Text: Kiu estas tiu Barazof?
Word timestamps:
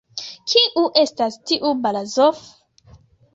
Kiu 0.53 0.85
estas 1.01 1.37
tiu 1.51 1.75
Barazof? 1.85 2.41